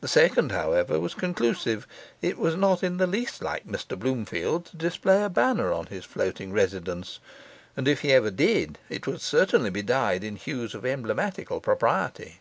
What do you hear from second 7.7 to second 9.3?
and if he ever did, it would